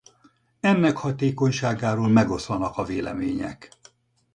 Ennek 0.59 0.97
hatékonyságáról 0.97 2.07
megoszlanak 2.07 2.77
a 2.77 2.83
vélemények. 2.83 3.69